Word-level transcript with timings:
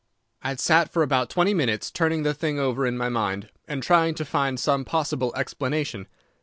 "I 0.41 0.47
had 0.47 0.59
sat 0.59 0.91
for 0.91 1.03
about 1.03 1.29
twenty 1.29 1.53
minutes 1.53 1.91
turning 1.91 2.23
the 2.23 2.33
thing 2.33 2.57
over 2.59 2.87
in 2.87 2.97
my 2.97 3.07
mind 3.07 3.49
and 3.67 3.83
trying 3.83 4.15
to 4.15 4.25
find 4.25 4.59
some 4.59 4.83
possible 4.83 5.31
explanation. 5.35 6.07